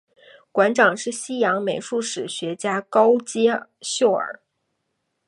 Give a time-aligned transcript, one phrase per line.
[0.51, 4.41] 馆长是西洋美术史学家高阶秀尔。